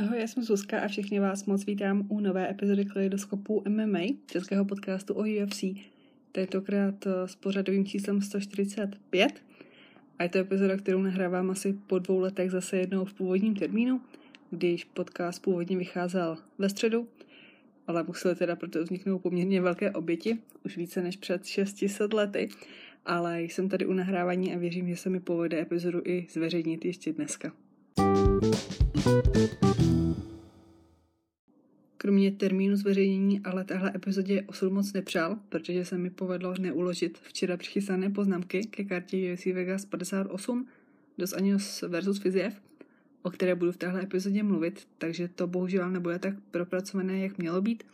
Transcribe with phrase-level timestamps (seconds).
[0.00, 4.64] Ahoj, já jsem Zuzka a všechny vás moc vítám u nové epizody Kaleidoskopu MMA, českého
[4.64, 5.64] podcastu o UFC.
[6.32, 9.42] Tentokrát eh, s pořadovým číslem 145.
[10.18, 14.00] A je to epizoda, kterou nahrávám asi po dvou letech zase jednou v původním termínu,
[14.50, 17.08] když podcast původně vycházel ve středu,
[17.86, 22.48] ale museli teda proto vzniknout poměrně velké oběti, už více než před 600 lety.
[23.06, 27.12] Ale jsem tady u nahrávání a věřím, že se mi povede epizodu i zveřejnit ještě
[27.12, 27.52] dneska.
[32.02, 37.56] Kromě termínu zveřejnění ale tahle epizodě osud moc nepřál, protože se mi povedlo neuložit včera
[37.56, 40.68] přichystané poznámky ke kartě UFC Vegas 58
[41.18, 42.60] Dos Anjos versus Fiziev,
[43.22, 47.62] o které budu v téhle epizodě mluvit, takže to bohužel nebude tak propracované, jak mělo
[47.62, 47.84] být,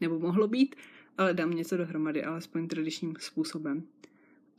[0.00, 0.76] nebo mohlo být,
[1.18, 3.82] ale dám něco dohromady, alespoň tradičním způsobem.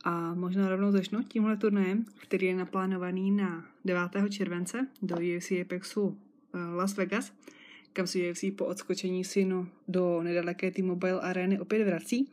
[0.04, 4.10] A možná rovnou začnu tímhle turnajem, který je naplánovaný na 9.
[4.30, 6.18] července do UFC Apexu
[6.54, 7.34] eh, Las Vegas,
[7.94, 12.30] kam se UFC po odskočení synu do nedaleké T-Mobile arény opět vrací.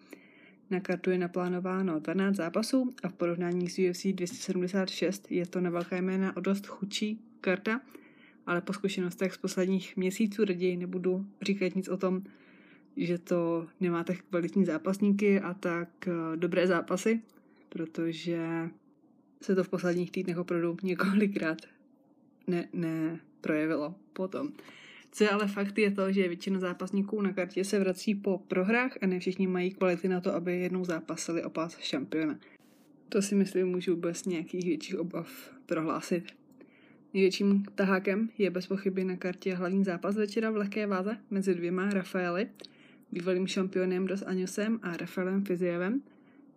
[0.71, 5.71] Na kartu je naplánováno 12 zápasů a v porovnání s UFC 276 je to na
[5.71, 7.81] velká jména o dost chudší karta,
[8.47, 12.23] ale po zkušenostech z posledních měsíců raději nebudu říkat nic o tom,
[12.97, 17.21] že to nemá tak kvalitní zápasníky a tak eh, dobré zápasy,
[17.69, 18.71] protože
[19.43, 21.59] se to v posledních týdnech opravdu několikrát
[22.47, 24.53] ne, neprojevilo potom.
[25.13, 28.93] Co je ale fakt je to, že většina zápasníků na kartě se vrací po prohrách
[29.03, 32.39] a ne všichni mají kvality na to, aby jednou zápasili o pás šampiona.
[33.09, 35.29] To si myslím můžu bez nějakých větších obav
[35.67, 36.25] prohlásit.
[37.15, 41.91] Největším tahákem je bez pochyby na kartě hlavní zápas večera v lehké váze mezi dvěma
[41.91, 42.49] Rafaeli,
[43.13, 46.03] bývalým šampionem Dos Añosem a Rafaelem Fizievem,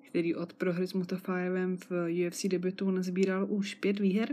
[0.01, 1.91] který od prohry s Mutafajevem v
[2.27, 4.29] UFC debutu nazbíral už pět výher.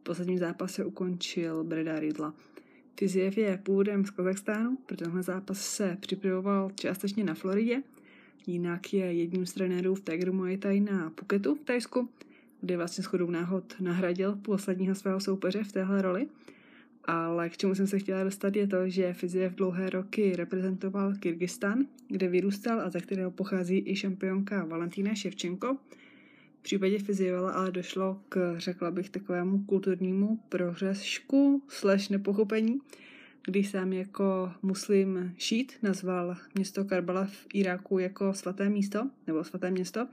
[0.00, 2.34] V posledním zápase ukončil Breda Ridla.
[3.00, 7.82] Fiziev je původem z Kazachstánu, pro tenhle zápas se připravoval částečně na Floridě,
[8.46, 12.08] jinak je jedním z trenérů v Tiger Muay Thai na Phuketu v Tajsku,
[12.60, 16.26] kde vlastně shodou náhod nahradil posledního svého soupeře v téhle roli.
[17.04, 21.86] Ale k čemu jsem se chtěla dostat je to, že Fiziev dlouhé roky reprezentoval Kyrgyzstan,
[22.08, 25.76] kde vyrůstal a ze kterého pochází i šampionka Valentína Ševčenko.
[26.60, 32.78] V případě Fizievala ale došlo k, řekla bych, takovému kulturnímu prohřešku slash nepochopení,
[33.46, 39.70] když sám jako muslim šít nazval město Karbala v Iráku jako svaté místo, nebo svaté
[39.70, 40.08] město,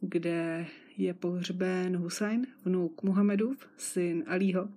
[0.00, 0.66] kde
[0.96, 4.68] je pohřben Husajn, vnuk Muhammedův, syn Alího,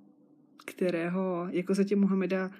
[0.65, 2.51] kterého jako zatě Muhammeda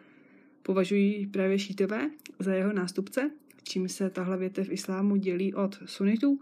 [0.64, 3.32] považují právě šítové za jeho nástupce,
[3.64, 6.40] čím se tahle větev islámu dělí od sunitů,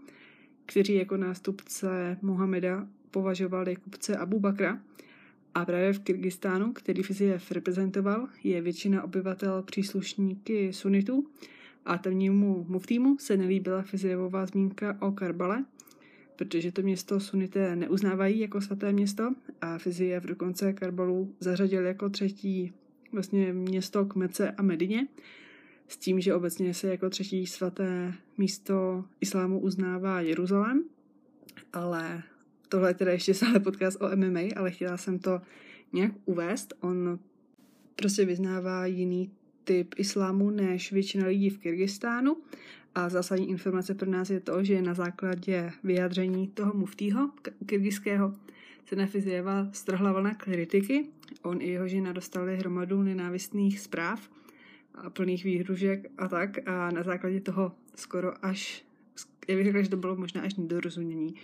[0.66, 4.78] kteří jako nástupce Muhammeda považovali kupce Abu Bakra.
[5.54, 11.26] A právě v Kyrgyzstánu, který Fiziev reprezentoval, je většina obyvatel příslušníky sunitů
[11.84, 15.64] a tamnímu muftýmu se nelíbila Fizievová zmínka o Karbale,
[16.36, 19.34] protože to město sunité neuznávají jako svaté město.
[19.60, 22.72] A Fiziev dokonce Karbalu zařadil jako třetí
[23.12, 25.06] vlastně město k Mece a Medině,
[25.88, 30.84] s tím, že obecně se jako třetí svaté místo islámu uznává Jeruzalém,
[31.72, 32.22] ale
[32.68, 35.40] tohle je teda ještě stále podcast o MMA, ale chtěla jsem to
[35.92, 36.74] nějak uvést.
[36.80, 37.18] On
[37.96, 39.30] prostě vyznává jiný
[39.64, 42.36] typ islámu než většina lidí v Kyrgyzstánu
[42.94, 47.30] a zásadní informace pro nás je to, že na základě vyjádření toho muftýho
[47.66, 48.34] kyrgyzského
[48.86, 51.08] se na Fizieva strhla vlna kritiky.
[51.42, 54.30] On i jeho žena dostali hromadu nenávistných zpráv
[54.96, 56.68] a plných výhružek a tak.
[56.68, 58.84] A na základě toho skoro až,
[59.48, 61.34] já bych řekla, že to bylo možná až nedorozumění,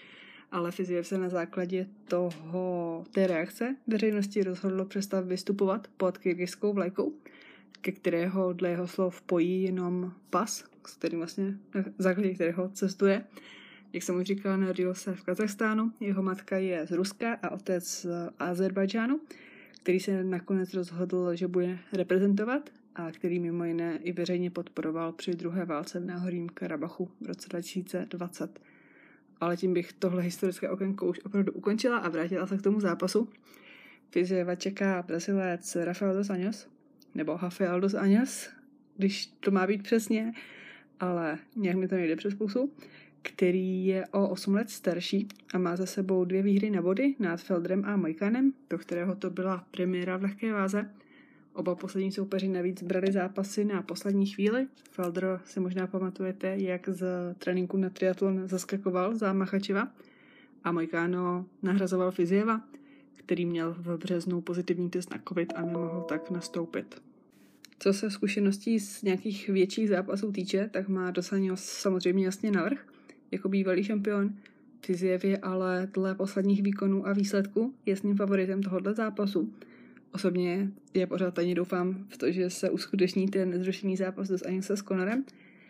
[0.50, 7.14] ale Fiziev se na základě toho, té reakce veřejnosti rozhodlo přestat vystupovat pod kyrgyzskou vlajkou,
[7.80, 13.24] ke kterého dle jeho slov pojí jenom pas, s kterým vlastně, na základě kterého cestuje.
[13.92, 17.88] Jak jsem už říkala, narodil se v Kazachstánu, jeho matka je z Ruska a otec
[17.88, 18.06] z
[18.38, 19.20] Azerbajdžánu,
[19.82, 25.34] který se nakonec rozhodl, že bude reprezentovat a který mimo jiné i veřejně podporoval při
[25.34, 28.60] druhé válce v Náhorním Karabachu v roce 2020.
[29.40, 33.28] Ale tím bych tohle historické okénko už opravdu ukončila a vrátila se k tomu zápasu.
[34.10, 36.68] Fizieva čeká Brazilec Rafael dos Anjos,
[37.14, 38.50] nebo Rafael dos Anjos,
[38.96, 40.32] když to má být přesně,
[41.00, 42.72] ale nějak mi to nejde přes pusu,
[43.22, 47.40] který je o 8 let starší a má za sebou dvě výhry na body nad
[47.40, 50.90] Feldrem a Mojkanem, pro kterého to byla premiéra v lehké váze
[51.54, 54.66] Oba poslední soupeři navíc brali zápasy na poslední chvíli.
[54.90, 57.04] Felder si možná pamatujete, jak z
[57.38, 59.88] tréninku na triatlon zaskakoval za Machačeva
[60.64, 62.60] a Mojkáno nahrazoval Fizieva.
[63.16, 67.02] který měl v březnu pozitivní test na COVID a nemohl tak nastoupit.
[67.78, 72.86] Co se zkušeností z nějakých větších zápasů týče, tak má Dosanio samozřejmě jasně navrh,
[73.30, 74.34] jako bývalý šampion.
[74.86, 79.52] Fiziev je ale dle posledních výkonů a výsledků jasným favoritem tohoto zápasu.
[80.14, 84.76] Osobně je pořád ani doufám v to, že se uskuteční ten nezrušený zápas s Anise
[84.76, 85.24] s Conorem,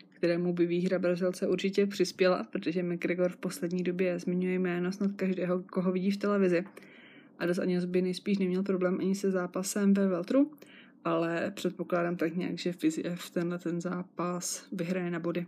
[0.09, 5.63] kterému by výhra Brazilce určitě přispěla, protože McGregor v poslední době zmiňuje jméno snad každého,
[5.63, 6.63] koho vidí v televizi.
[7.39, 10.51] A Dos Anjos by nejspíš neměl problém ani se zápasem ve Veltru,
[11.05, 15.45] ale předpokládám tak nějak, že Fiziev tenhle ten zápas vyhraje na body.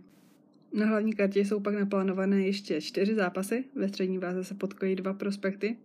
[0.72, 3.64] Na hlavní kartě jsou pak naplánované ještě čtyři zápasy.
[3.74, 5.76] Ve střední váze se potkojí dva prospekty.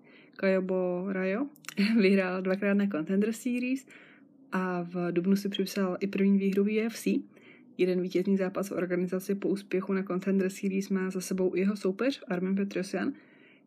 [0.42, 1.48] Kajobo Rayo
[2.02, 3.86] vyhrál dvakrát na Contender Series
[4.52, 7.08] a v Dubnu si připsal i první výhru v UFC.
[7.78, 12.24] Jeden vítězný zápas v organizaci po úspěchu na Contender Series má za sebou jeho soupeř
[12.28, 13.14] Armin Petrosian,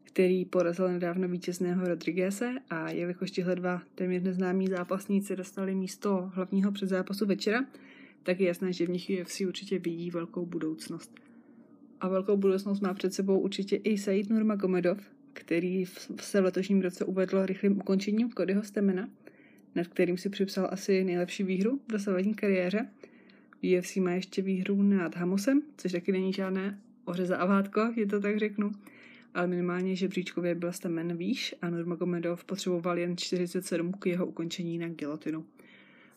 [0.02, 6.72] který porazil nedávno vítězného Rodrigueze a jelikož tihle dva téměř neznámí zápasníci dostali místo hlavního
[6.72, 7.64] předzápasu večera,
[8.22, 11.20] tak je jasné, že v nich UFC určitě vidí velkou budoucnost.
[12.00, 15.84] A velkou budoucnost má před sebou určitě i Said Nurmagomedov, který
[16.20, 19.08] se v letošním roce uvedl rychlým ukončením Codyho Stemena,
[19.74, 22.88] nad kterým si připsal asi nejlepší výhru v dosavadní kariéře.
[23.78, 28.20] UFC má ještě výhru nad Hamosem, což taky není žádné ořeza a vátko, je to
[28.20, 28.72] tak řeknu
[29.34, 34.88] ale minimálně žebříčkově byl Stemen výš a Nurmagomedov potřeboval jen 47 k jeho ukončení na
[34.88, 35.44] gilotinu.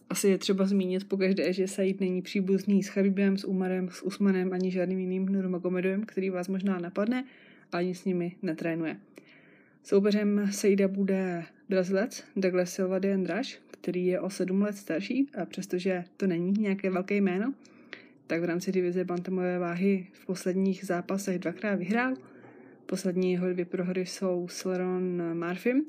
[0.10, 4.54] Asi je třeba zmínit pokaždé, že Said není příbuzný s Chabibem, s Umarem, s Usmanem
[4.54, 7.26] ani žádným jiným Nurmagomedovem, který vás možná napadne,
[7.72, 9.00] ani s nimi netrénuje.
[9.88, 15.46] Soupeřem Saida bude Brazilec Douglas Silva de Andrade, který je o 7 let starší a
[15.46, 17.54] přestože to není nějaké velké jméno,
[18.28, 22.14] tak v rámci divize bantamové váhy v posledních zápasech dvakrát vyhrál–
[22.90, 25.86] Poslední jeho dvě prohry jsou s Leron Murphym.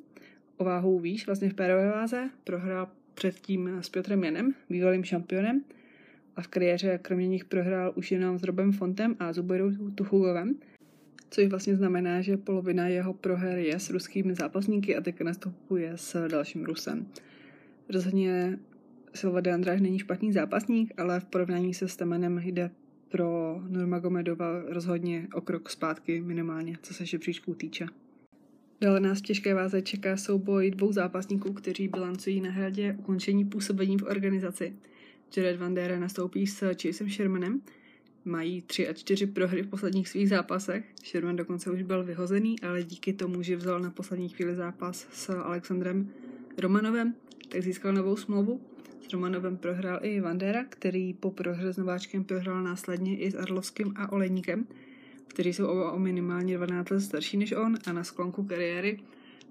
[0.56, 2.30] O váhu výš, vlastně v pérové váze.
[2.44, 5.64] Prohrál předtím s Piotrem Janem, bývalým šampionem.
[6.36, 10.54] A v kariéře kromě nich prohrál už jenom s Robem Fontem a Zuberou Tuchugovem.
[11.30, 16.28] Což vlastně znamená, že polovina jeho proher je s ruskými zápasníky a teď nastupuje s
[16.28, 17.06] dalším Rusem.
[17.88, 18.58] Rozhodně
[19.14, 22.70] Silva de Andrade není špatný zápasník, ale v porovnání se Stamenem jde
[23.08, 27.86] pro Nurmagomedova rozhodně o krok zpátky minimálně, co se žebříčků týče.
[28.80, 33.98] Dále nás v těžké váze čeká souboj dvou zápasníků, kteří bilancují na hradě ukončení působení
[33.98, 34.76] v organizaci.
[35.36, 37.60] Jared Van Der nastoupí s Chasem Shermanem,
[38.28, 40.84] mají tři a čtyři prohry v posledních svých zápasech.
[41.04, 45.30] Sherman dokonce už byl vyhozený, ale díky tomu, že vzal na poslední chvíli zápas s
[45.30, 46.10] Alexandrem
[46.58, 47.14] Romanovem,
[47.48, 48.60] tak získal novou smlouvu
[49.12, 54.12] Romanovem prohrál i Vandera, který po prohře s Nováčkem prohrál následně i s Arlovským a
[54.12, 54.66] Olejníkem,
[55.26, 59.00] kteří jsou oba o minimálně 12 let starší než on a na sklonku kariéry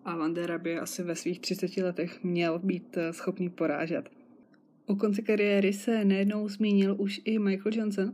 [0.06, 4.10] a Vandera by asi ve svých 30 letech měl být eh, schopný porážet.
[4.86, 8.14] O konci kariéry se nejednou zmínil už i Michael Johnson,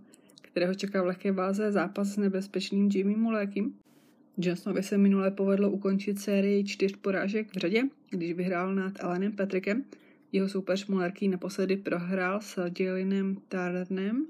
[0.53, 3.73] kterého čeká v lehké váze zápas s nebezpečným Jimmy Mulékem.
[4.37, 9.83] Johnsonovi se minule povedlo ukončit sérii čtyř porážek v řadě, když vyhrál nad Alanem Patrickem–
[10.33, 14.25] jeho soupeř Mularký naposledy prohrál s Jalinem Tarnem,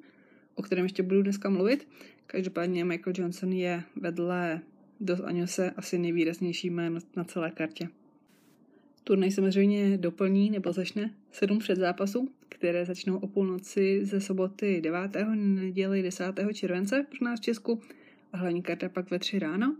[0.55, 1.87] o kterém ještě budu dneska mluvit.
[2.27, 4.61] Každopádně Michael Johnson je vedle
[4.99, 7.87] Dos Anjose asi nejvýraznější jméno na celé kartě.
[9.03, 14.99] Turnaj samozřejmě doplní nebo začne sedm předzápasů, které začnou o půlnoci ze soboty 9.
[15.35, 16.25] neděli 10.
[16.53, 17.81] července pro nás v Česku
[18.33, 19.75] a hlavní karta pak ve 3 ráno.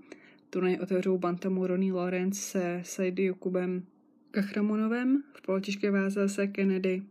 [0.50, 3.84] Turnaj otevřou Bantamu Ronnie Lawrence se Saidi Jokubem
[4.32, 7.04] Kachramonovem, v polotěžké váze se Kennedy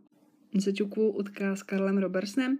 [0.57, 2.59] Zečukvu utká s Karlem Robertsem,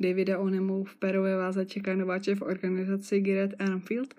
[0.00, 4.14] Davida Onemu v pérové váze čeká nováče v organizaci Garrett Armfield,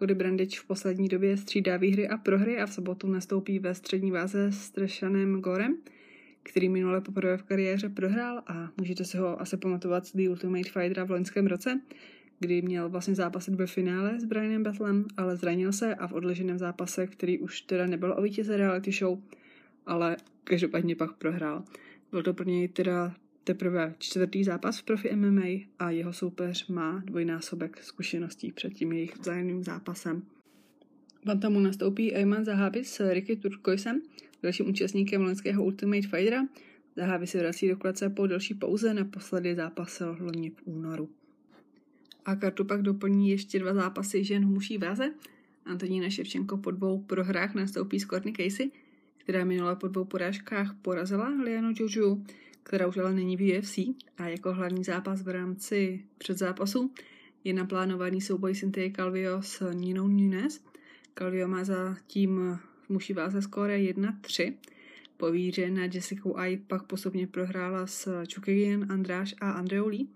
[0.00, 4.10] Cody Brandič v poslední době střídá výhry a prohry a v sobotu nastoupí ve střední
[4.10, 5.76] váze s Treshanem Gorem,
[6.42, 10.70] který minule poprvé v kariéře prohrál a můžete si ho asi pamatovat z The Ultimate
[10.70, 11.80] Fighter v loňském roce,
[12.38, 16.58] kdy měl vlastně zápasit ve finále s Brianem Battlem, ale zranil se a v odloženém
[16.58, 19.18] zápase, který už teda nebyl o vítěze reality show,
[19.86, 21.64] ale každopádně pak prohrál.
[22.10, 25.46] Byl to pro něj teda teprve čtvrtý zápas v profi MMA
[25.78, 30.22] a jeho soupeř má dvojnásobek zkušeností před tím jejich vzájemným zápasem.
[31.24, 34.00] Bantamu nastoupí Ayman Zahavi s Ricky Turkoisem,
[34.42, 36.46] dalším účastníkem loňského Ultimate Fightera.
[36.96, 41.08] Zahavi se vrací do klece po delší pauze, naposledy zápasil loni v únoru.
[42.24, 45.14] A kartu pak doplní ještě dva zápasy žen v muší váze.
[45.64, 48.70] Antonína Ševčenko po dvou prohrách nastoupí s Courtney Casey,
[49.30, 52.24] která minula po dvou porážkách porazila Lianu Joju,
[52.62, 53.78] která už ale není v UFC
[54.18, 56.92] a jako hlavní zápas v rámci předzápasu
[57.44, 60.64] je naplánovaný souboj Cynthia Calvio s Ninou Nunes.
[61.14, 62.58] Calvio má zatím
[62.88, 64.54] muší váze skóre 1-3.
[65.16, 70.06] Po výhře na Jessica Ai pak posobně prohrála s Chukagian, Andráš a Andreoli.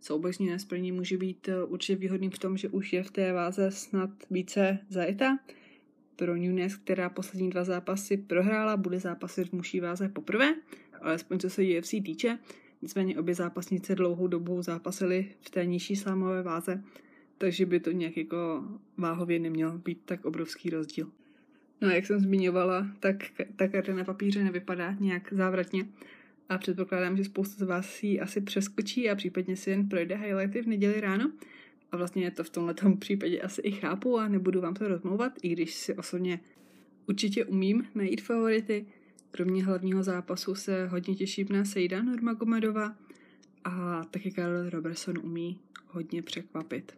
[0.00, 3.32] Souboj s ní první může být určitě výhodný v tom, že už je v té
[3.32, 5.38] váze snad více zajeta.
[6.18, 10.54] Pro Nunes, která poslední dva zápasy prohrála, bude zápasit v muší váze poprvé,
[11.00, 12.38] alespoň co se UFC týče.
[12.82, 16.82] Nicméně obě zápasnice dlouhou dobu zápasily v té nižší slámové váze,
[17.38, 18.64] takže by to nějak jako
[18.96, 21.10] váhově neměl být tak obrovský rozdíl.
[21.80, 23.16] No a jak jsem zmiňovala, tak
[23.56, 25.88] ta karta na papíře nevypadá nějak závratně
[26.48, 30.62] a předpokládám, že spousta z vás si asi přeskočí a případně si jen projde highlighty
[30.62, 31.32] v neděli ráno.
[31.92, 35.48] A vlastně to v tomhle případě asi i chápu a nebudu vám to rozmlouvat, i
[35.48, 36.40] když si osobně
[37.08, 38.86] určitě umím najít favority.
[39.30, 42.96] Kromě hlavního zápasu se hodně těším na Sejda Nurmagomedova
[43.64, 46.92] a taky Karl Robertson umí hodně překvapit.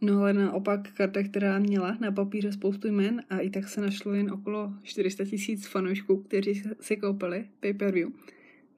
[0.00, 4.14] No ale naopak karta, která měla na papíře spoustu jmen a i tak se našlo
[4.14, 8.08] jen okolo 400 tisíc fanoušků, kteří si koupili pay-per-view.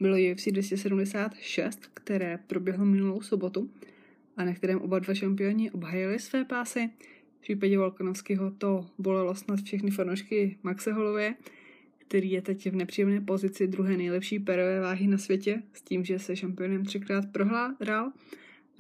[0.01, 3.71] Bylo UFC 276, které proběhlo minulou sobotu
[4.37, 6.91] a na kterém oba dva šampioni obhajili své pásy.
[7.39, 11.35] V případě Volkanovského to bolelo snad všechny fanoušky Maxe Holloway,
[11.99, 16.19] který je teď v nepříjemné pozici druhé nejlepší perové váhy na světě, s tím, že
[16.19, 18.13] se šampionem třikrát prohrál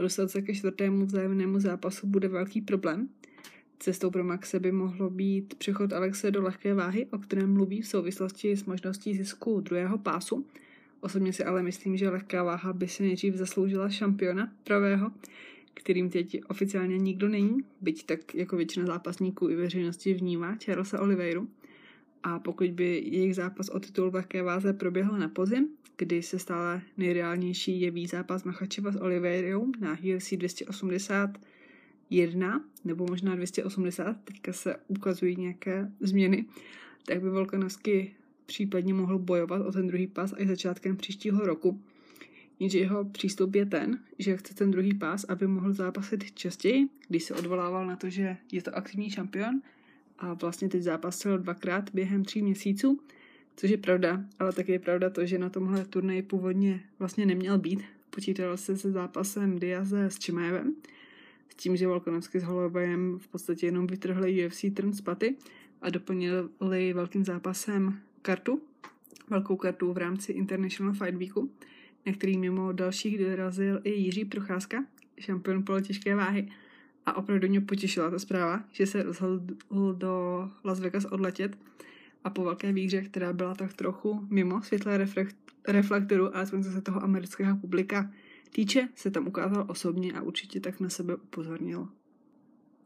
[0.00, 3.08] Dostat se ke čtvrtému vzájemnému zápasu bude velký problém.
[3.78, 7.86] Cestou pro Maxe by mohlo být přechod Alexe do lehké váhy, o kterém mluví v
[7.86, 10.46] souvislosti s možností zisku druhého pásu.
[11.00, 15.10] Osobně si ale myslím, že lehká váha by si nejdřív zasloužila šampiona pravého,
[15.74, 21.48] kterým teď oficiálně nikdo není, byť tak jako většina zápasníků i veřejnosti vnímá Charlesa Oliveiru.
[22.22, 26.38] A pokud by jejich zápas o titul v lehké váze proběhl na podzim, kdy se
[26.38, 34.76] stále nejreálnější jeví zápas Machačeva s Oliveirou na UFC 281, nebo možná 280, teďka se
[34.88, 36.44] ukazují nějaké změny,
[37.06, 38.14] tak by Volkanovsky
[38.50, 41.80] případně mohl bojovat o ten druhý pas až začátkem příštího roku.
[42.58, 47.24] Jenže jeho přístup je ten, že chce ten druhý pás, aby mohl zápasit častěji, když
[47.24, 49.62] se odvolával na to, že je to aktivní šampion
[50.18, 53.00] a vlastně teď zápasil dvakrát během tří měsíců,
[53.56, 57.58] což je pravda, ale také je pravda to, že na tomhle turnaji původně vlastně neměl
[57.58, 57.80] být.
[58.10, 60.74] Počítal se se zápasem Diaze s Čimajevem,
[61.48, 65.36] s tím, že Volkanovský s Hollowayem v podstatě jenom vytrhli UFC trn z paty
[65.82, 68.62] a doplnili velkým zápasem kartu,
[69.30, 71.50] velkou kartu v rámci International Fight Weeku,
[72.06, 74.84] na který mimo dalších dorazil i Jiří Procházka,
[75.18, 76.52] šampion těžké váhy.
[77.06, 79.54] A opravdu mě potěšila ta zpráva, že se rozhodl
[79.92, 81.58] do Las Vegas odletět
[82.24, 85.06] a po velké výhře, která byla tak trochu mimo světlé
[85.68, 88.12] reflektoru, alespoň co se toho amerického publika
[88.50, 91.88] týče, se tam ukázal osobně a určitě tak na sebe upozornil.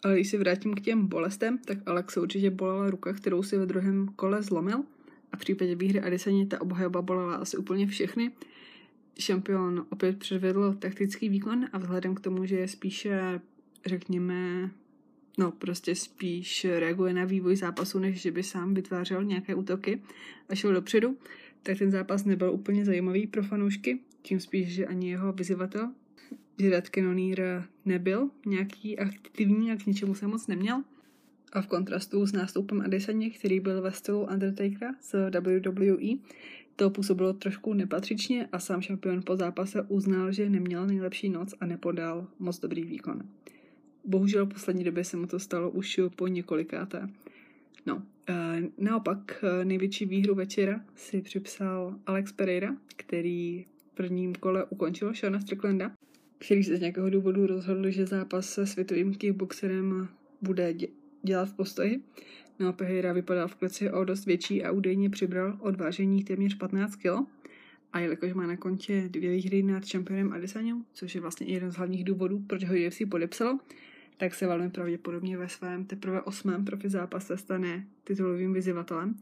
[0.05, 3.67] Ale když se vrátím k těm bolestem, tak Alex určitě bolela ruka, kterou si ve
[3.67, 4.85] druhém kole zlomil
[5.35, 8.33] a v případě výhry Adesaně ta obhajoba bolela asi úplně všechny.
[9.19, 13.41] Šampion opět předvedl taktický výkon a vzhledem k tomu, že je spíše,
[13.87, 14.71] řekněme,
[15.39, 20.03] no prostě spíš reaguje na vývoj zápasu, než že by sám vytvářel nějaké útoky
[20.49, 21.17] a šel dopředu,
[21.63, 25.93] tak ten zápas nebyl úplně zajímavý pro fanoušky, tím spíš, že ani jeho vyzývatel,
[26.57, 30.83] Gerard Cannonier nebyl nějaký aktivní a k ničemu se moc neměl.
[31.55, 36.19] A v kontrastu s nástupem Adesaně, který byl ve stylu Undertakera z WWE,
[36.77, 41.67] to působilo trošku nepatřičně a sám šampion po zápase uznal, že neměl nejlepší noc a
[41.67, 43.23] nepodal moc dobrý výkon.
[44.05, 47.09] Bohužel v poslední době se mu to stalo už po několikáté.
[47.87, 54.65] No, e, naopak e, největší výhru večera si připsal Alex Pereira, který v prvním kole
[54.65, 55.93] ukončil Shona Stricklanda,
[56.39, 60.09] který se z nějakého důvodu rozhodl, že zápas se světovým kickboxerem
[60.43, 60.75] bude
[61.25, 62.03] dělat v postoji.
[62.59, 67.07] No, Pereira vypadal v kleci o dost větší a údajně přibral odvážení téměř 15 kg.
[67.93, 71.77] A jelikož má na kontě dvě výhry nad čempionem Adesanou, což je vlastně jeden z
[71.77, 73.59] hlavních důvodů, proč ho UFC podepsalo,
[74.17, 79.15] tak se velmi pravděpodobně ve svém teprve osmém profi zápase stane titulovým vyzývatelem.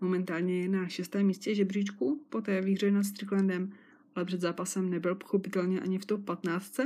[0.00, 3.72] Momentálně je na šestém místě žebříčku po té výhře nad Stricklandem,
[4.14, 6.80] ale před zápasem nebyl pochopitelně ani v top 15.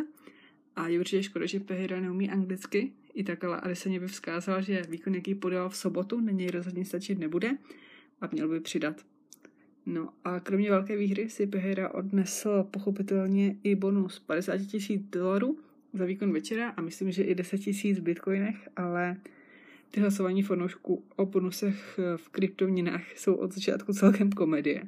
[0.78, 4.82] A je určitě škoda, že Pehira neumí anglicky, i tak ale Adesaně by vzkázal, že
[4.88, 7.58] výkon, jaký podal v sobotu, na něj rozhodně stačit nebude
[8.20, 9.04] a měl by přidat.
[9.86, 15.58] No a kromě velké výhry si Pereira odnesl pochopitelně i bonus 50 tisíc dolarů
[15.92, 19.16] za výkon večera a myslím, že i 10 tisíc v bitcoinech, ale
[19.90, 24.82] ty hlasování fanoušků o bonusech v kryptoměnách jsou od začátku celkem komedie.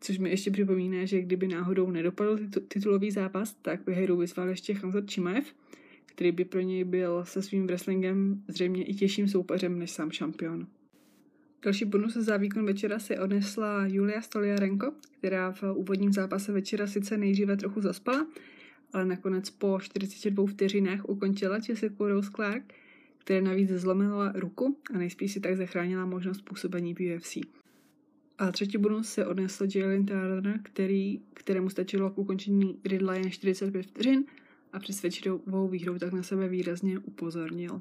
[0.00, 2.38] Což mi ještě připomíná, že kdyby náhodou nedopadl
[2.68, 5.54] titulový zápas, tak by Hejru vyzval ještě Hamzat Čimaev,
[6.06, 10.66] který by pro něj byl se svým wrestlingem zřejmě i těžším soupeřem než sám šampion.
[11.64, 17.16] Další bonus za výkon večera si odnesla Julia Stoliarenko, která v úvodním zápase večera sice
[17.16, 18.26] nejdříve trochu zaspala,
[18.92, 22.74] ale nakonec po 42 vteřinách ukončila Jessica Rose Clark,
[23.18, 27.38] které navíc zlomila ruku a nejspíš si tak zachránila možnost působení v UFC.
[28.38, 33.86] A třetí bonus se odnesl Jalen Turner, který, kterému stačilo k ukončení Ridla jen 45
[33.86, 34.24] vteřin
[34.72, 37.80] a přesvědčivou výhrou tak na sebe výrazně upozornil.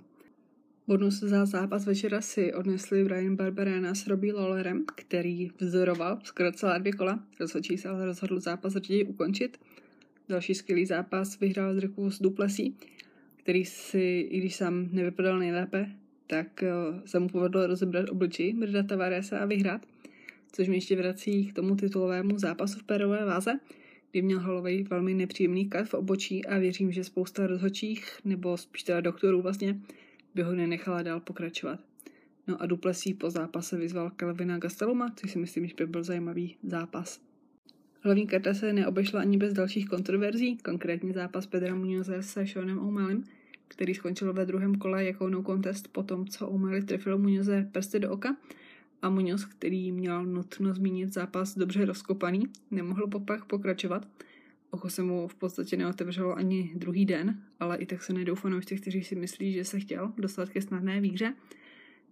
[0.87, 6.77] Bonus za zápas večera si odnesli Brian Barberena s Robbie Lawlerem, který vzoroval skoro celá
[6.77, 7.23] dvě kola.
[7.39, 9.59] Rozhodčí se ale rozhodl zápas raději ukončit.
[10.29, 12.73] Další skvělý zápas vyhrál Dricus Duplessis,
[13.35, 15.91] který si, i když sám nevypadal nejlépe,
[16.27, 16.71] tak eh,
[17.05, 19.85] se mu povedlo rozebrat obličej Brda Tavaresa a vyhrát,
[20.57, 23.59] což mě ještě vrací k tomu titulovému zápasu v perové váze,
[24.11, 28.83] kdy měl Holloway velmi nepříjemný kat v obočí a věřím, že spousta rozhodčích, nebo spíš
[28.83, 29.79] teda doktorů vlastně,
[30.35, 31.79] by ho nenechala dál pokračovat.
[32.47, 36.55] No a Duplessis po zápase vyzval Calvina Gasteluma, což si myslím, že by byl zajímavý
[36.63, 37.19] zápas.
[38.01, 43.17] Hlavní karta se neobešla ani bez dalších kontroverzí, konkrétně zápas Pedra Munoze se Seanem O'Malley,
[43.67, 47.99] který skončil ve druhém kole jako no contest po tom, co O'Malley trefil Munoze prsty
[47.99, 48.35] do oka
[49.01, 54.07] a Munoz, který měl nutno zmínit zápas dobře rozkopaný, nemohl popak pokračovat.
[54.69, 58.75] Oko se mu v podstatě neotevřelo ani druhý den, ale i tak se nejdou fanoušci,
[58.75, 61.33] kteří si myslí, že se chtěl dostat ke snadné výhře.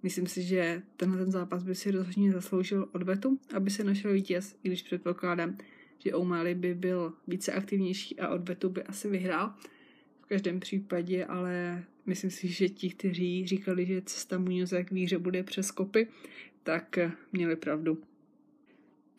[0.04, 4.56] Myslím si, že tenhle ten zápas by si rozhodně zasloužil odvetu, aby se našel vítěz,
[4.64, 5.58] i když předpokládám,
[5.98, 9.54] že O'Malley by byl více aktivnější a odvetu by asi vyhrál.
[10.22, 15.18] V každém případě, ale myslím si, že ti, kteří říkali, že cesta Muñoze k výhře
[15.18, 16.08] bude přes kopy,
[16.66, 17.00] tak
[17.32, 17.98] měli pravdu.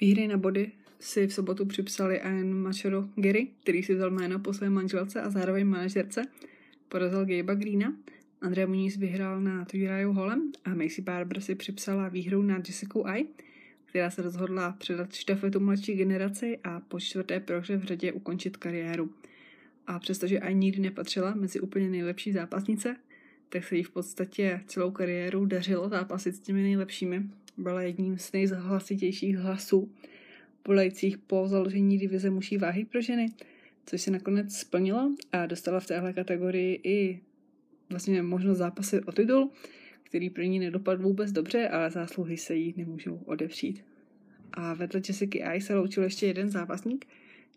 [0.01, 4.53] Výhry na body si v sobotu připsali Ian Machado Gary, který si vzal jméno po
[4.53, 6.23] své manželce a zároveň manažerce,
[6.89, 7.97] porazil Gabe'a Greena,
[8.41, 13.27] Andrea Muniz vyhrál na Tujiraju Holem a Macy Barber si připsala výhru na Jessica I,
[13.85, 19.11] která se rozhodla předat štafetu mladší generaci a po čtvrté prohře v řadě ukončit kariéru.
[19.87, 22.97] A přestože ani nikdy nepatřila mezi úplně nejlepší zápasnice,
[23.49, 27.23] tak se jí v podstatě celou kariéru dařilo zápasit s těmi nejlepšími.
[27.57, 29.93] Byla jedním z nejhlasitějších hlasů
[30.67, 33.33] volajících po založení divize muší váhy pro ženy,
[33.87, 37.21] což se nakonec splnilo a dostala v téhle kategorii i
[37.91, 39.51] vlastně možnost zápasit o titul,
[40.03, 43.85] který pro ní nedopadl vůbec dobře, ale zásluhy se jí nemůžou odevřít.
[44.53, 47.07] A vedle Jessica I se loučil ještě jeden zápasník,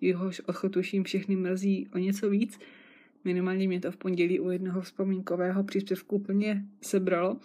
[0.02, 2.60] jehož odchotuším všechny mrzí o něco víc.
[3.24, 7.38] Minimálně mě to v pondělí u jednoho vzpomínkového příspěvku úplně sebralo.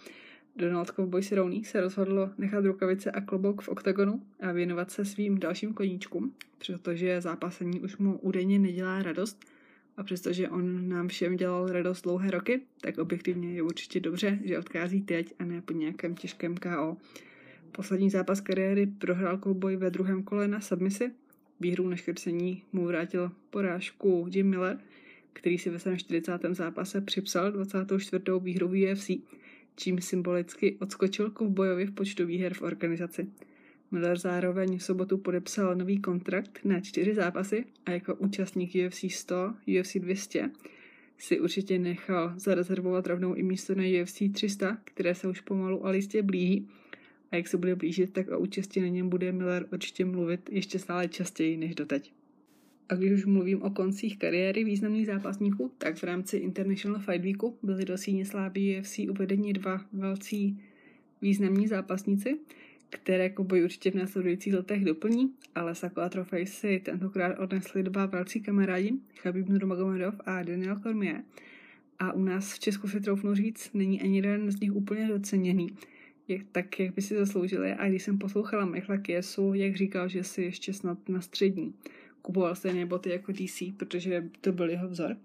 [0.55, 5.39] Donald Cowboy Cerrone se rozhodl nechat rukavice a klobouk v oktagonu a věnovat se svým
[5.39, 9.45] dalším koníčkům, protože zápasení už mu údajně nedělá radost–
[9.97, 14.59] a přestože on nám všem dělal radost dlouhé roky, tak objektivně je určitě dobře, že
[14.59, 16.97] odchází teď a ne po nějakém těžkém KO.
[17.71, 21.11] Poslední zápas kariéry prohrál Cowboy ve druhém kole na submisi.
[21.59, 24.77] Výhru na škrcení mu vrátil porážku Jim Miller,
[25.35, 26.31] který si ve svém 40.
[26.51, 28.23] zápase připsal 24.
[28.39, 29.11] výhru v UFC,
[29.75, 33.27] čím symbolicky odskočil Cowboyovi v počtu výher v organizaci.
[33.91, 39.53] Miller zároveň v sobotu podepsal nový kontrakt na čtyři zápasy a jako účastník UFC 100,
[39.79, 40.51] UFC 200
[41.17, 45.89] si určitě nechal zarezervovat rovnou i místo na UFC 300, které se už pomalu a
[45.89, 46.67] listě blíží.
[47.31, 50.79] A jak se bude blížit, tak o účasti na něm bude Miller určitě mluvit ještě
[50.79, 52.14] stále častěji než doteď.
[52.89, 57.57] A když už mluvím o koncích kariéry významných zápasníků, tak v rámci International Fight Weeku
[57.63, 60.59] byli do síně slávy UFC uvedeni dva velcí
[61.21, 62.39] významní zápasníci–
[62.89, 68.05] které Koboj určitě v následujících letech doplní, ale Sako a Trofej si tentokrát odnesli dva
[68.05, 71.23] velcí kamarádi, Chabib Nurmagomedov a Daniel Cormier.
[71.99, 75.69] A u nás v Česku si troufnu říct, není ani jeden z nich úplně doceněný,
[76.27, 77.73] jak, tak jak by si zasloužili.
[77.73, 81.73] A když jsem poslouchala Michaela Kiesu, jak říkal, že si ještě snad na střední
[82.25, 85.17] kupoval stejné boty jako DC, protože to byl jeho vzor.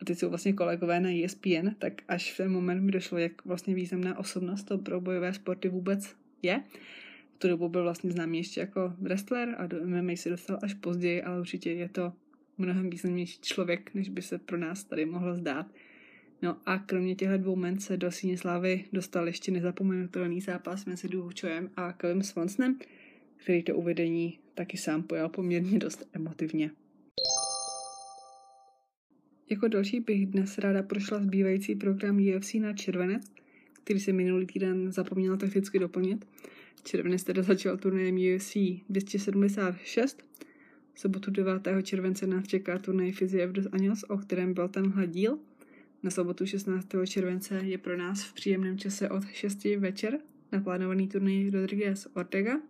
[0.00, 3.44] A teď jsou vlastně kolegové na ESPN, tak až v ten moment mi došlo, jak
[3.44, 6.62] vlastně významná osobnost to pro bojové sporty vůbec je
[7.40, 11.22] tu dobu byl vlastně známý ještě jako wrestler a do MMA se dostal až později,
[11.22, 12.12] ale určitě je to
[12.58, 15.66] mnohem významnější člověk, než by se pro nás tady mohlo zdát.
[16.42, 21.08] No a kromě těchto dvou men se do síně slávy dostal ještě nezapomenutelný zápas mezi
[21.40, 22.78] Chojem a Kevin Swansonem,
[23.42, 26.70] který to uvedení taky sám pojal poměrně dost emotivně.
[29.50, 33.32] Jako další bych dnes ráda prošla zbývající program UFC na červenec,
[33.72, 36.26] který se minulý týden zapomněl takticky doplnit
[36.84, 38.56] Červenec teda začal turnajem UFC
[38.88, 40.24] 276.
[40.94, 41.62] V sobotu 9.
[41.82, 45.38] července nás čeká turnaj Fiziev dos Años, o kterém byl tenhle díl.
[46.02, 46.88] Na sobotu 16.
[47.06, 50.18] července je pro nás v příjemném čase od 6 večer
[50.52, 52.60] naplánovaný turnaj Rodriguez Ortega,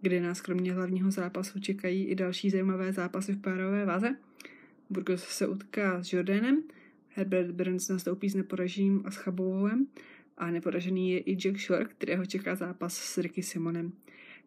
[0.00, 4.16] kde nás kromě hlavního zápasu čekají i další zajímavé zápasy v párové váze.
[4.90, 6.62] Burgos se utká s Jordanem,
[7.08, 9.86] Herbert Burns nastoupí s neporaženým a s Chabovem
[10.36, 13.92] a neporažený je i Jack Shore, kterého čeká zápas s Ricky Simonem.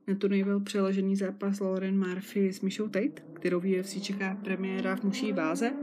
[0.08, 4.96] Na turnaj byl přeložený zápas Lauren Murphy s Michou Tate, kterou v UFC čeká premiéra
[4.96, 5.74] v muší váze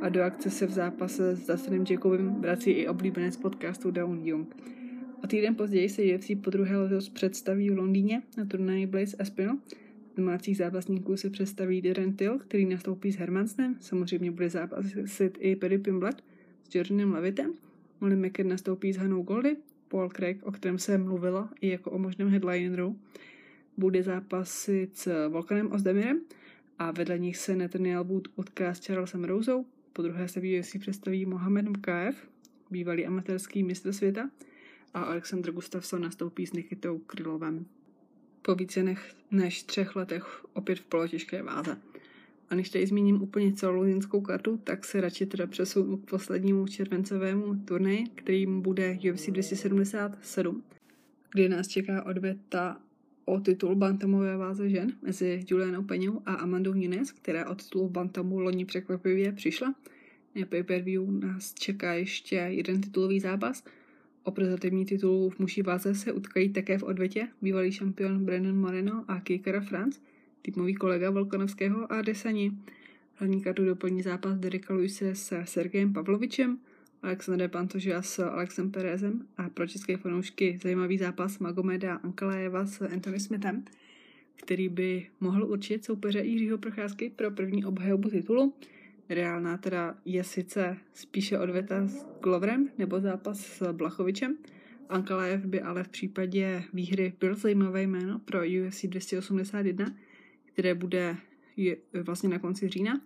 [0.00, 4.56] a do akce se v zápase s Dustinem Jacobem vrací i oblíbenec podcastu Down Young.
[5.24, 9.56] A týden později se UFC po druhé letos představí v Londýně na turnaji Blaze Espinal.
[10.12, 15.56] Z domácích zápasníků se představí Darren Till, který nastoupí s Hermansnem, samozřejmě bude zápasit i
[15.56, 16.22] Perry Pimblet
[16.70, 17.54] s Jordanem Levitem.
[18.00, 19.56] Molly McKen nastoupí s Hanou Goldy,
[19.88, 22.98] Paul Craig, o kterém se mluvilo i jako o možném headlineru,
[23.76, 26.20] bude zápasit s Volkanem Ozdemirem
[26.78, 29.66] a vedle nich se Nathaniel Wood utká s Charlesem Rousou.
[29.92, 32.28] Po druhé se v UFC představí Mohamed Mkaev,
[32.70, 34.30] bývalý amatérský mistr světa,
[34.94, 37.66] a Alexandr Gustafsson nastoupí s Nikitou Krylovem.
[38.42, 38.96] Po více
[39.30, 41.78] než třech letech opět v polotěžké váze.
[42.50, 46.66] A než tady zmíním úplně celou linskou kartu, tak se radši teda přesunu k poslednímu
[46.66, 50.62] červencovému turnaji, kterým bude UFC 277,
[51.32, 52.80] kde nás čeká odveta
[53.24, 58.38] o titul bantamové váze žen mezi Julianou Peňou a Amandou Nines, která o titul bantamu
[58.38, 59.74] loni překvapivě přišla.
[60.34, 63.64] Na pay-per-view nás čeká ještě jeden titulový zápas.
[64.24, 69.04] O prezentativní titul v muší váze se utkají také v odvetě bývalý šampion Brennan Moreno
[69.08, 70.00] a Kikara France,
[70.42, 72.52] týmový kolega Volkanovského a Desani.
[73.14, 76.58] Hlavní kartu doplní zápas Dereka Luise se Sergejem Pavlovičem,
[77.02, 83.20] Alexandre Pantožia s Alexem Perezem a pro české fanoušky zajímavý zápas Magomeda Ankalajeva s Anthony
[83.20, 83.64] Smithem,
[84.36, 88.54] který by mohl určit soupeře Jiřího Procházky pro první obhajobu titulu.
[89.08, 94.36] Reálná teda je sice spíše odveta s Gloverem nebo zápas s Blachovičem.
[94.88, 99.86] Ankalajev by ale v případě výhry byl zajímavé jméno pro UFC 281,
[100.44, 101.16] které bude
[102.02, 103.00] vlastně na konci října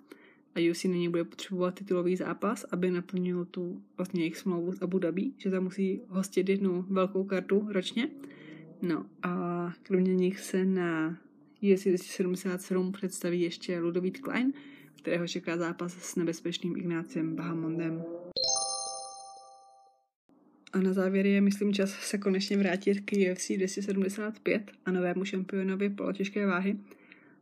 [0.54, 4.98] a UFC nyní bude potřebovat titulový zápas, aby naplnil tu vlastně jejich smlouvu s Abu
[4.98, 8.08] Dhabi, že tam musí hostit jednu velkou kartu ročně.
[8.82, 11.18] No a kromě nich se na
[11.72, 14.52] UFC 277 představí ještě Ludovít Klein,
[14.98, 18.04] kterého čeká zápas s nebezpečným Ignáciem Bahamondem.
[20.72, 25.90] A na závěr je, myslím, čas se konečně vrátit k UFC 275 a novému šampionovi
[25.90, 26.76] polotěžké váhy,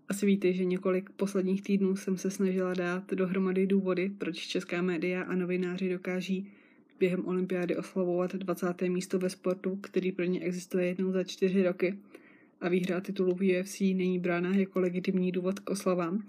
[0.09, 5.23] asi víte, že několik posledních týdnů jsem se snažila dát dohromady důvody, proč česká média
[5.23, 6.53] a novináři dokáží
[6.99, 8.83] během olympiády oslavovat 20.
[8.83, 11.99] místo ve sportu, který pro ně existuje jednou za čtyři roky
[12.61, 16.27] a výhra titulu v UFC není brána jako legitimní důvod k oslavám.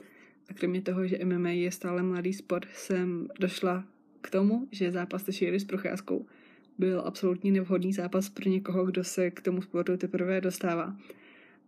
[0.50, 3.84] A kromě toho, že MMA je stále mladý sport, jsem došla
[4.22, 6.26] k tomu, že zápas Teixeira s Procházkou
[6.78, 10.98] byl absolutně nevhodný zápas pro někoho, kdo se k tomu sportu teprve dostává.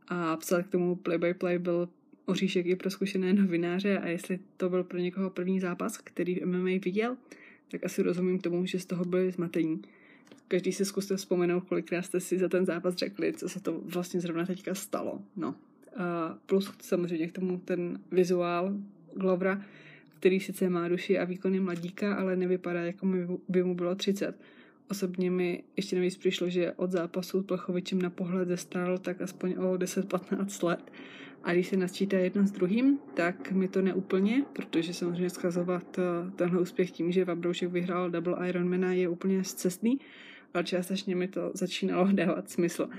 [0.07, 1.89] A psal k tomu play-by-play byl
[2.25, 6.45] oříšek i pro zkušené novináře a jestli to byl pro někoho první zápas, který v
[6.45, 7.17] MMA viděl,
[7.71, 9.81] tak asi rozumím tomu, že z toho byli zmatení.
[10.47, 14.21] Každý si zkuste vzpomenout, kolikrát jste si za ten zápas řekli, co se to vlastně
[14.21, 15.21] zrovna teďka stalo.
[15.35, 15.55] No.
[15.97, 18.73] A plus samozřejmě k tomu ten vizuál
[19.15, 19.61] Glovra,
[20.19, 23.07] který sice má duši a výkony mladíka, ale nevypadá, jako
[23.49, 24.39] by mu bylo 30.
[24.89, 29.55] Osobně mi ještě navíc přišlo, že od zápasu s Plechovičem na pohled zestál tak aspoň
[29.57, 30.91] o 10-15 let
[31.43, 36.31] a když se nasčítá jedno s druhým, tak mi to neúplně, protože samozřejmě schazovat eh,
[36.35, 39.99] tenhle úspěch tím, že Vabroušek vyhrál Double Ironmana je úplně zcestný,
[40.53, 42.89] ale částečně mi to začínalo dávat smysl.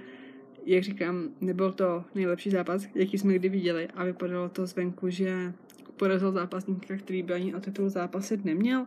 [0.67, 5.53] Jak říkám, nebyl to nejlepší zápas, jaký jsme kdy viděli a vypadalo to zvenku, že
[5.97, 8.87] porazil zápasníka, který by ani o titul zápasit neměl.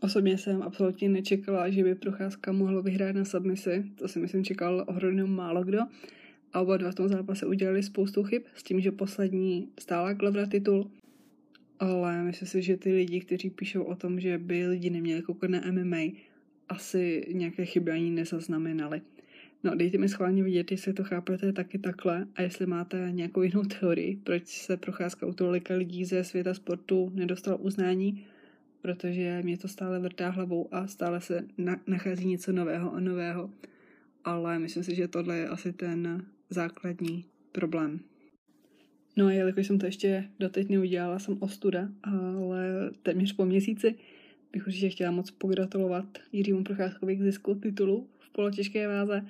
[0.00, 4.84] Osobně jsem absolutně nečekala, že by Procházka mohla vyhrát na submisi, to si myslím čekal
[4.88, 5.78] ohromně málo kdo
[6.52, 10.48] a oba dva v tom zápase udělali spoustu chyb s tím, že poslední stála Glover
[10.48, 10.90] titul.
[11.78, 15.50] Ale myslím si, že ty lidi, kteří píšou o tom, že by lidi neměli koukat
[15.50, 16.02] na MMA,
[16.68, 19.02] asi nějaké chyby ani nezaznamenali.
[19.64, 23.62] No, dejte mi schválně vidět, jestli to chápete taky takhle a jestli máte nějakou jinou
[23.62, 28.26] teorii, proč se procházka u tolika lidí ze světa sportu nedostal uznání,
[28.82, 33.50] protože mě to stále vrtá hlavou a stále se na- nachází něco nového a nového.
[34.24, 38.00] Ale myslím si, že tohle je asi ten základní problém.
[39.16, 43.94] No a jelikož jsem to ještě doteď neudělala, jsem ostuda, ale téměř po měsíci
[44.52, 49.26] bych určitě chtěla moc pogratulovat Jiřímu Procházkovi k zisku titulu v polotěžké váze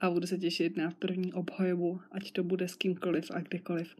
[0.00, 3.96] a budu se těšit na první obhajobu, ať to bude s kýmkoliv a kdekoliv.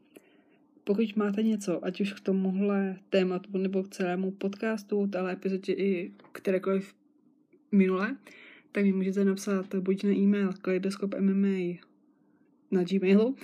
[0.85, 6.13] Pokud máte něco, ať už k tomuhle tématu nebo k celému podcastu, téhle epizodě i
[6.33, 6.95] kterékoliv
[7.73, 8.17] minule,
[8.73, 11.81] tak mi můžete napsat buď na e-mail kaleidoskop.mma
[12.71, 13.37] na Gmailu,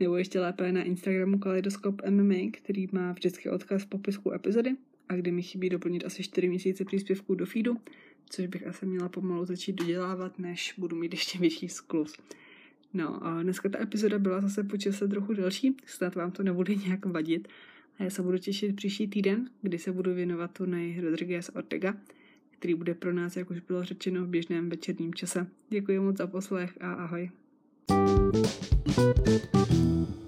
[0.00, 4.76] nebo ještě lépe na Instagramu Kaleidoskop MMA, který má vždycky odkaz v popisku epizody
[5.08, 7.76] a kdy mi chybí doplnit asi 4 měsíce příspěvků do feedu,
[8.30, 12.16] což bych asi měla pomalu začít dodělávat, než budu mít ještě větší sklus.
[12.94, 16.74] No a dneska ta epizoda byla zase po čase trochu delší, snad vám to nebude
[16.74, 17.48] nějak vadit.
[17.98, 21.94] A já se budu těšit příští týden, kdy se budu věnovat turnaji Rodriguez Ortega,
[22.50, 25.46] který bude pro nás, jak už bylo řečeno, v běžném večerním čase.
[25.70, 27.30] Děkuji moc za poslech a ahoj.
[28.96, 30.23] thank you